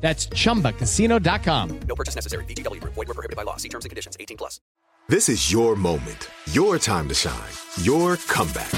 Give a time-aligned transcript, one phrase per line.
[0.00, 1.80] That's chumbacasino.com.
[1.80, 2.44] No purchase necessary.
[2.46, 2.94] VGW Group.
[2.94, 3.56] Void were prohibited by law.
[3.56, 4.16] See terms and conditions.
[4.18, 4.60] 18 plus.
[5.10, 7.48] This is your moment, your time to shine,
[7.80, 8.70] your comeback.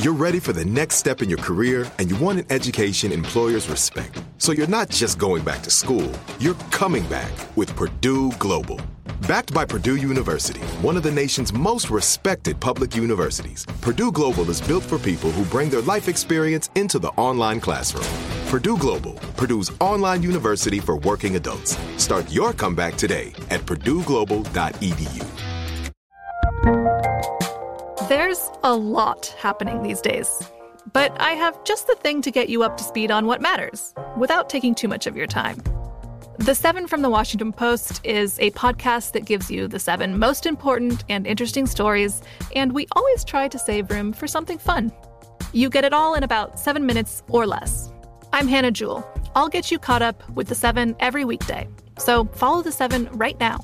[0.00, 3.70] You're ready for the next step in your career, and you want an education employers
[3.70, 4.22] respect.
[4.36, 8.78] So you're not just going back to school, you're coming back with Purdue Global.
[9.26, 14.60] Backed by Purdue University, one of the nation's most respected public universities, Purdue Global is
[14.60, 18.37] built for people who bring their life experience into the online classroom.
[18.48, 21.76] Purdue Global, Purdue's online university for working adults.
[21.98, 25.26] Start your comeback today at purdueglobal.edu.
[28.08, 30.42] There's a lot happening these days.
[30.94, 33.92] But I have just the thing to get you up to speed on what matters
[34.16, 35.62] without taking too much of your time.
[36.38, 40.46] The Seven from the Washington Post is a podcast that gives you the seven most
[40.46, 42.22] important and interesting stories,
[42.56, 44.90] and we always try to save room for something fun.
[45.52, 47.92] You get it all in about seven minutes or less.
[48.32, 49.08] I'm Hannah Jewell.
[49.34, 51.68] I'll get you caught up with the seven every weekday.
[51.98, 53.58] So follow the seven right now.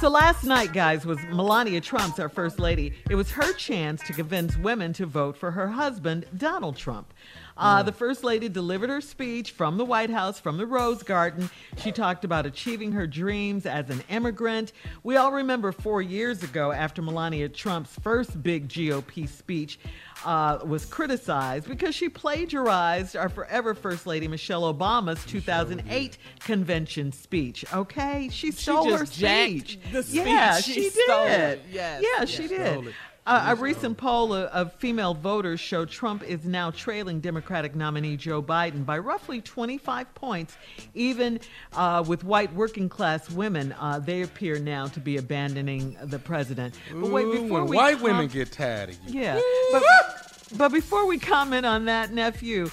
[0.00, 2.94] So last night, guys, was Melania Trump's our first lady.
[3.10, 7.12] It was her chance to convince women to vote for her husband, Donald Trump.
[7.56, 11.50] Uh, the First Lady delivered her speech from the White House, from the Rose Garden.
[11.78, 14.72] She talked about achieving her dreams as an immigrant.
[15.02, 19.78] We all remember four years ago, after Melania Trump's first big GOP speech
[20.24, 27.64] uh, was criticized because she plagiarized our forever First Lady Michelle Obama's 2008 convention speech.
[27.72, 28.28] Okay?
[28.30, 29.78] She stole her just jacked speech.
[29.92, 30.22] the speech.
[30.26, 30.90] Yeah, She she, did.
[31.10, 31.62] it.
[31.70, 32.28] Yes, Yeah, yes.
[32.28, 32.94] she Stole did.
[33.26, 38.16] Uh, a recent poll of, of female voters show Trump is now trailing Democratic nominee
[38.16, 40.56] Joe Biden by roughly 25 points.
[40.94, 41.38] Even
[41.74, 46.74] uh, with white working class women, uh, they appear now to be abandoning the president.
[46.92, 49.20] But wait, before when we white com- women get tired of you.
[49.20, 49.82] yeah, but,
[50.56, 52.70] but before we comment on that, nephew.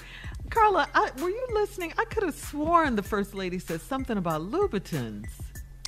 [0.50, 1.94] Carla, I, were you listening?
[1.97, 5.28] I could have sworn the first lady said something about Louboutins.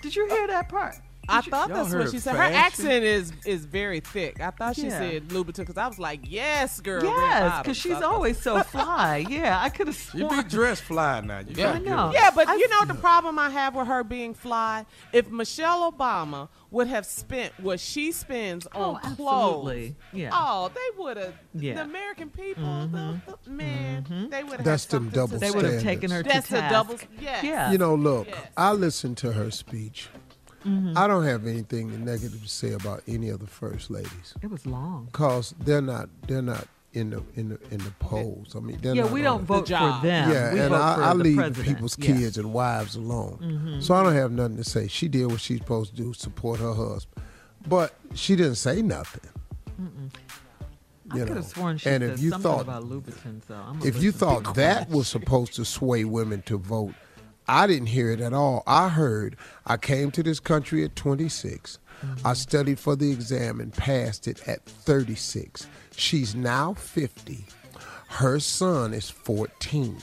[0.01, 0.95] Did you hear that part?
[1.29, 2.35] I you- thought that's what she said.
[2.35, 4.39] Her accent is is very thick.
[4.41, 4.97] I thought she Yeah.
[4.99, 7.03] said Louboutin because I was like, yes, girl.
[7.03, 9.25] Yes, because she's always so fly.
[9.29, 10.43] Yeah, I could have You sworn.
[10.43, 11.39] be dressed fly now.
[11.39, 11.71] You Yeah.
[11.73, 12.11] I know.
[12.13, 14.85] Yeah, but I- you know the problem I have with her being fly.
[15.13, 19.91] If Michelle Obama would have spent what she spends Oh, on clothes.
[20.13, 20.29] Yeah.
[20.33, 21.33] oh, they would have.
[21.55, 21.75] Yeah.
[21.75, 22.91] The American people, mm-hmm.
[22.95, 23.57] the, the, mm-hmm.
[23.57, 24.63] man, they would have.
[24.65, 26.71] That's had them double to They would have taken her That's to the task.
[26.73, 26.99] double.
[27.19, 27.43] Yes.
[27.43, 27.71] Yeah.
[27.71, 28.37] You know, look, Yes.
[28.55, 30.09] I listened to her speech.
[30.65, 30.97] Mm-hmm.
[30.97, 34.65] I don't have anything negative to say about any of the first ladies It was
[34.65, 35.05] long.
[35.11, 38.55] because they're not they're not in the in the in the polls.
[38.55, 40.31] I mean, Yeah, we don't the- vote for them.
[40.31, 41.67] Yeah, we and vote I, for I the leave president.
[41.67, 42.09] people's Yeah.
[42.11, 42.19] Mm-hmm.
[42.19, 43.77] kids and wives alone.
[43.81, 44.87] So I don't have nothing to say.
[44.87, 47.23] She did what she's supposed to do, support her husband,
[47.67, 49.21] but she didn't say nothing.
[51.11, 51.35] I you could know.
[51.37, 53.41] have sworn she And said if you something thought- about Louboutins.
[53.47, 56.93] So I'm If you thought that was supposed to sway women to vote,
[57.49, 58.63] I didn't hear it at all.
[58.67, 59.35] I heard
[59.65, 61.79] I came to this country at 26.
[62.23, 65.67] I studied for the exam and passed it at 36.
[65.95, 67.45] She's now 50.
[68.07, 69.97] Her son is 14.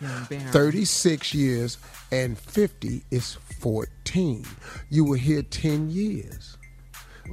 [0.00, 1.78] Young 36 years
[2.10, 4.44] and 50 is 14.
[4.90, 6.56] You were here 10 years.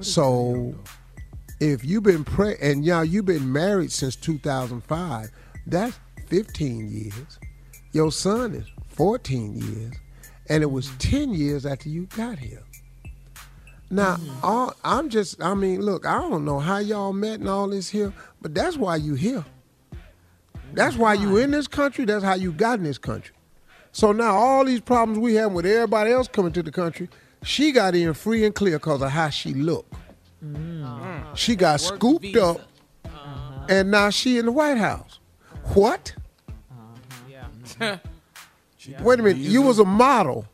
[0.01, 0.75] So
[1.59, 5.31] if you've been pre and y'all you've been married since 2005,
[5.67, 7.39] that's 15 years.
[7.93, 8.67] Your son is
[9.01, 9.95] 14 years,
[10.47, 12.61] and it was 10 years after you got here.
[13.89, 14.45] Now, mm-hmm.
[14.45, 17.89] all, I'm just, I mean, look, I don't know how y'all met and all this
[17.89, 18.13] here,
[18.43, 19.43] but that's why you here.
[20.73, 22.05] That's why you in this country.
[22.05, 23.33] That's how you got in this country.
[23.91, 27.09] So now all these problems we have with everybody else coming to the country,
[27.41, 29.95] she got in free and clear because of how she looked.
[30.45, 30.85] Mm.
[30.85, 31.33] Uh-huh.
[31.33, 32.45] She got Work scooped visa.
[32.45, 32.61] up,
[33.05, 33.65] uh-huh.
[33.67, 35.19] and now she in the White House.
[35.73, 36.13] What?
[36.47, 36.99] Uh-huh.
[37.27, 37.45] Yeah.
[37.79, 38.07] Mm-hmm.
[39.01, 39.37] Wait a minute.
[39.37, 40.45] You was a model.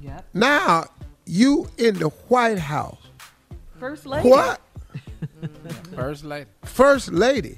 [0.00, 0.26] Yep.
[0.34, 0.84] Now
[1.26, 2.98] you in the White House.
[3.78, 4.28] First lady.
[4.28, 4.60] What?
[5.94, 6.50] First lady.
[6.64, 7.56] First lady.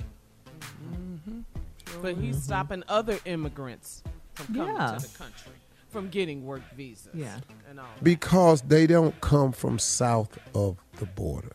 [2.00, 2.42] But he's mm-hmm.
[2.42, 4.02] stopping other immigrants
[4.34, 4.96] from coming Yeah.
[4.96, 5.52] to the country,
[5.90, 7.08] from getting work visas.
[7.14, 7.38] Yeah.
[7.68, 7.86] And all.
[8.02, 11.52] Because they don't come from south of the border.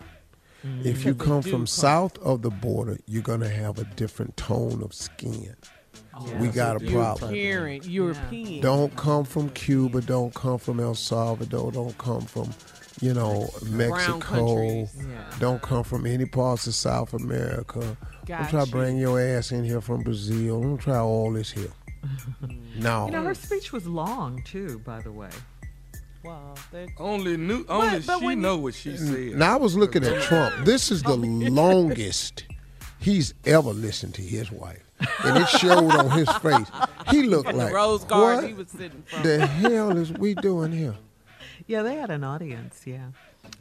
[0.65, 0.87] Mm-hmm.
[0.87, 1.67] If you come from come.
[1.67, 5.55] south of the border, you're gonna have a different tone of skin.
[6.13, 7.33] Oh, we got a problem.
[7.35, 7.91] European.
[7.91, 8.61] European.
[8.61, 10.01] Don't come from Cuba.
[10.01, 11.71] Don't come from El Salvador.
[11.71, 12.53] Don't come from,
[13.01, 14.87] you know, Mexico.
[15.39, 17.97] Don't come from any parts of South America.
[18.25, 20.61] Don't try to bring your ass in here from Brazil.
[20.61, 21.71] Don't try all this here.
[22.77, 23.05] no.
[23.05, 25.29] You know, her speech was long too, by the way.
[26.23, 26.55] Wow.
[26.97, 29.35] Only knew, only but she when know what she said.
[29.35, 30.65] Now I was looking at Trump.
[30.65, 32.43] This is the longest
[32.99, 34.86] he's ever listened to his wife,
[35.23, 36.67] and it showed on his face.
[37.09, 39.23] He looked the like Rose Garden what he was sitting from.
[39.23, 40.95] the hell is we doing here?
[41.67, 42.81] Yeah, they had an audience.
[42.85, 43.07] Yeah.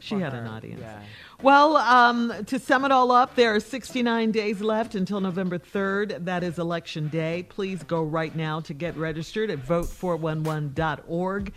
[0.00, 0.80] She For had an audience.
[0.80, 1.00] yeah.
[1.42, 6.24] Well, um, to sum it all up, there are 69 days left until November 3rd.
[6.24, 7.46] That is Election Day.
[7.48, 11.52] Please go right now to get registered at vote411.org.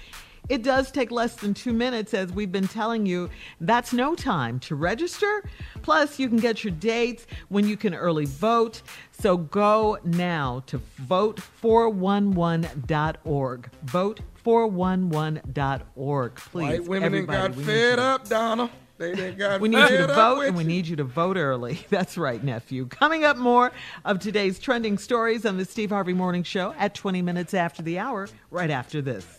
[0.49, 3.29] It does take less than two minutes, as we've been telling you.
[3.61, 5.47] That's no time to register.
[5.83, 8.81] Plus, you can get your dates when you can early vote.
[9.11, 13.69] So go now to vote411.org.
[13.85, 16.35] Vote411.org.
[16.35, 16.63] Please.
[16.63, 18.71] White women everybody, got fed up, Donna.
[18.97, 21.79] They done got We need you to vote, and we need you to vote early.
[21.89, 22.87] That's right, nephew.
[22.87, 23.71] Coming up, more
[24.03, 27.97] of today's trending stories on the Steve Harvey Morning Show at 20 minutes after the
[27.97, 29.38] hour, right after this.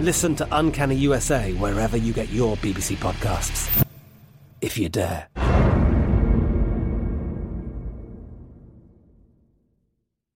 [0.00, 3.68] Listen to Uncanny USA wherever you get your BBC podcasts,
[4.62, 5.28] if you dare.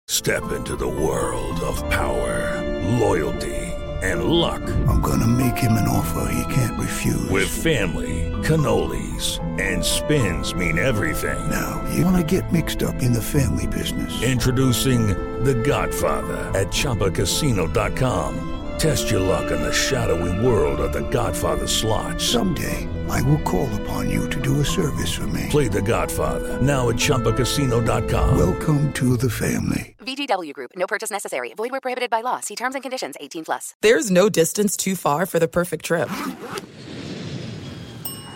[0.08, 2.60] Step into the world of power,
[3.00, 3.56] loyalty,
[4.02, 4.64] and luck.
[4.88, 7.30] I'm gonna make him an offer he can't refuse.
[7.30, 11.38] With family, cannolis, and spins mean everything.
[11.52, 14.24] Now, you wanna get mixed up in the family business.
[14.24, 15.10] Introducing
[15.44, 18.51] The Godfather at ChumbaCasino.com.
[18.82, 22.20] Test your luck in the shadowy world of The Godfather slot.
[22.20, 25.46] Someday, I will call upon you to do a service for me.
[25.52, 28.36] Play The Godfather now at ChumbaCasino.com.
[28.36, 29.96] Welcome to the family.
[30.00, 30.72] VGW Group.
[30.76, 31.54] No purchase necessary.
[31.54, 32.40] Void where prohibited by law.
[32.40, 33.14] See terms and conditions.
[33.20, 33.76] 18 plus.
[33.82, 36.10] There's no distance too far for the perfect trip.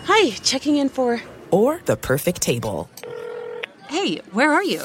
[0.04, 1.20] Hi, checking in for.
[1.50, 2.88] Or the perfect table.
[3.88, 4.84] Hey, where are you?